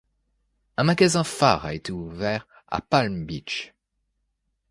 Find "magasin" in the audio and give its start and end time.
0.85-1.23